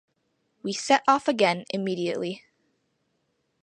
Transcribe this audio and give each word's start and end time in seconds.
We 0.63 0.73
set 0.73 1.03
off 1.07 1.27
again 1.27 1.63
immediately. 1.69 2.43